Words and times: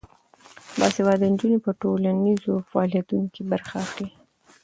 باسواده 0.79 1.25
نجونې 1.33 1.57
په 1.65 1.71
ټولنیزو 1.81 2.53
فعالیتونو 2.69 3.27
کې 3.33 3.41
برخه 3.51 3.75
اخلي. 3.85 4.09